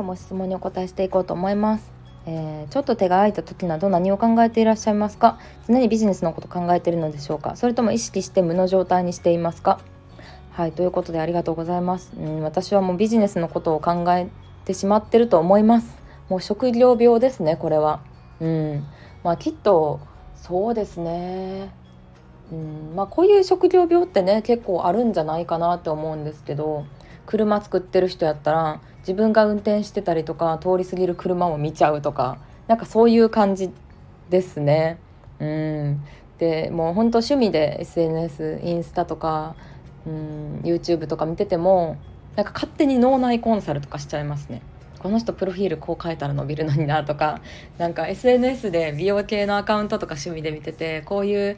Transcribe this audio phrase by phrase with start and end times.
[0.00, 1.92] 今日も質問にお答えしていこうと思います、
[2.24, 5.38] えー、ちょっと手が空いた時など何を考えていらっしゃいますか？
[5.68, 7.54] 常にビジネスのこと考えているのでしょうか？
[7.54, 9.78] それとも意識して無の状態にしていますか？
[10.52, 14.28] はいということでありがとうございます、うん、私はもうビジネスのことを考え
[14.64, 15.94] てしまってると思います。
[16.30, 18.00] もう職業病ですねこれは。
[18.40, 18.86] うん
[19.22, 20.00] まあきっと
[20.34, 21.74] そうですね。
[22.50, 26.86] うんまあこういう職業病ってね結構あるんじゃないかなって思うんですけど。
[27.26, 33.70] 車作ってる人やったら自分が運転してたりとか通り過ぎる車を見ちゃうとかなんかそういう感じ
[34.28, 34.98] ですね。
[35.38, 36.04] うん
[36.38, 39.54] でもうほんと趣味で SNS インスタとか
[40.06, 41.96] うん YouTube とか見てても
[42.36, 44.62] なんか勝手に脳内コンサルとかしちゃいますね。
[44.98, 47.40] この人プロフィールこう変えたら伸びるのになとか
[47.78, 51.56] なんか SNS で美容系のアカウントとか趣味で見ててこういう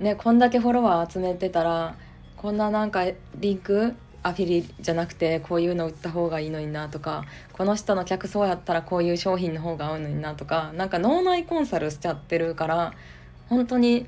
[0.00, 1.96] ねこんだけフォロワー集めてたら
[2.36, 3.04] こんななんか
[3.36, 12.94] リンクアフィリじゃなくてこういうの売った方がいいのになとかこの人の客層やったらこういう商品の方が合うのになとかなんか脳内コンサルしちゃってるから
[13.50, 14.06] 本当に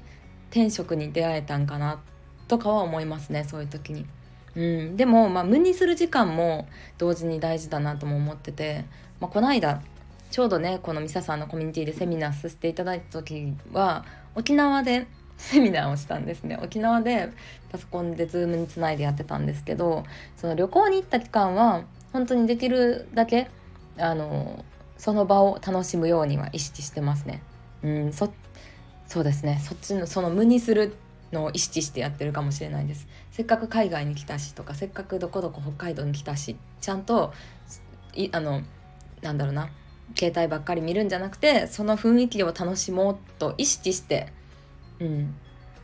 [0.51, 2.01] 転職に出会えたんかな
[2.49, 4.07] とかは思いますねそういう時に。
[4.55, 8.87] うん、でも、まあ、無にする時間も同時に大事だなとも思ってて、
[9.21, 9.83] まあ、この間
[10.31, 16.59] ちょうどねこのミサさんのコミュニティでセミナーさせていただいた時は沖縄でセミナーをしたんですね。
[16.63, 17.31] 沖縄で
[17.71, 20.05] パソコンでズームにつないでやってたんですけど
[20.37, 23.51] その旅行に行った期間は本当にできるだけ
[23.99, 24.65] あの
[24.97, 27.43] その場を楽しむようには意識してますね。
[27.83, 28.33] うんそ
[29.07, 29.61] そうですね。
[29.63, 30.97] そっちのその無にする
[31.33, 33.07] のを意識してやってるかもしれないです。
[33.31, 37.33] せっかく海外に来たしとかせっかくどこどこ北海道に来たしちゃんと
[38.15, 38.63] いあの
[39.23, 39.69] なんだろうな
[40.19, 44.33] 携帯ばっかり見るんじゃなくてその雰囲気を楽しもうと意識して
[45.01, 45.35] うん、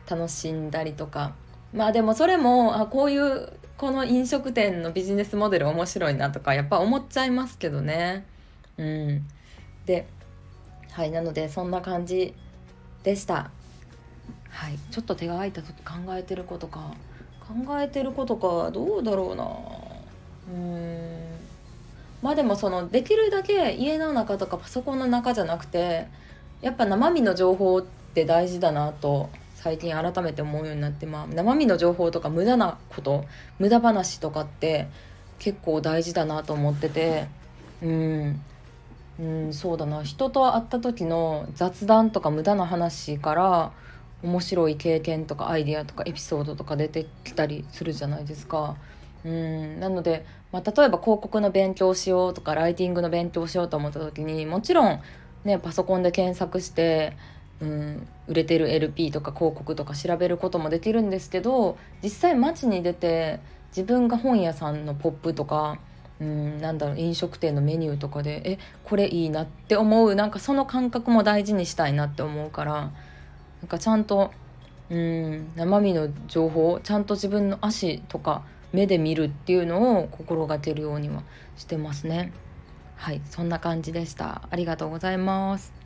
[0.09, 1.33] 楽しんだりとか。
[1.73, 8.25] まあでもそれもあこういうこの飲食店のビジネスモデル面白いなとかやっぱ思っちゃいますけどね。
[8.77, 9.25] うん、
[9.85, 10.07] で
[10.91, 12.33] はいなのでそんな感じ
[13.03, 13.49] でした。
[14.49, 16.93] はい、ちょっと手が空いた時考えてることか。
[17.41, 19.47] 考えてることかどうだろうな。
[20.53, 21.33] うん。
[22.21, 26.07] まあでもそのできるだけ家の中とかパソコンの中じゃなくて
[26.61, 33.25] やっぱ生身の情報って大事だなと最近改めて思うようになって、まあ、生身の情報とか無駄なこと
[33.57, 34.87] 無駄話とかって
[35.39, 37.27] 結構大事だなと思ってて
[37.81, 38.41] うん。
[39.19, 40.03] うんそうだな。
[40.03, 43.71] 人と会った時の雑談とか無駄な話から
[44.23, 48.75] 面白い経験とかアイディアとかエピソードとか出てきたりするじゃないですか。
[49.25, 49.79] うん。
[49.79, 55.01] なので、まあ、例えば広告の勉強しようとかライティングの勉強しようと思った時にもちろん
[55.43, 57.17] ねパソコンで検索して
[57.63, 65.79] うん、売れてる LP とか広告とか調べることもできるんですけど実際街に出て自分が本屋さんのポップとか
[66.19, 74.31] うんなんだろう飲食店のメニューとかでえこれいいなって思うなんかその感覚も大事にしたいなって思うからなんかちゃんと
[74.89, 78.43] うん生身の情報をちゃんと自分の足とか
[78.73, 81.23] 目で見るっていうのを心がけるようには
[81.55, 82.33] してますね。
[82.95, 84.41] はいそんな感じでした。
[84.49, 85.82] ありがとうございます。